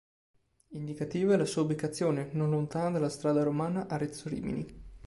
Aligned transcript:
Indicativa 0.69 1.35
è 1.35 1.37
la 1.37 1.45
sua 1.45 1.61
ubicazione, 1.61 2.29
non 2.31 2.49
lontana 2.49 2.89
dalla 2.93 3.07
strada 3.07 3.43
romana 3.43 3.87
Arezzo-Rimini. 3.87 4.65